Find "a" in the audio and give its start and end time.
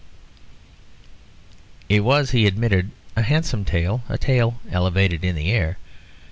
3.15-3.21, 4.09-4.17